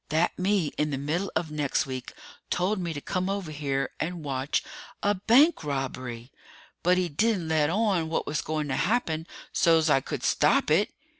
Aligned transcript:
"That 0.09 0.39
me 0.39 0.71
in 0.79 0.89
the 0.89 0.97
middle 0.97 1.31
of 1.35 1.51
next 1.51 1.85
week 1.85 2.13
told 2.49 2.79
me 2.79 2.91
to 2.91 3.01
come 3.01 3.29
over 3.29 3.51
here 3.51 3.91
and 3.99 4.23
watch 4.23 4.63
a 5.03 5.13
bank 5.13 5.63
robbery! 5.63 6.31
But 6.81 6.97
he 6.97 7.07
didn't 7.07 7.47
let 7.49 7.69
on 7.69 8.09
what 8.09 8.25
was 8.25 8.41
going 8.41 8.67
to 8.69 8.75
happen 8.75 9.27
so's 9.53 9.91
I 9.91 10.01
could 10.01 10.23
stop 10.23 10.71
it!" 10.71 10.89